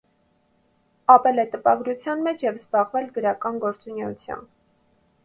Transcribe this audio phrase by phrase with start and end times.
[1.15, 4.49] Ապրել է տարագրության մեջ և զբաղվել գրական գործունեությամբ։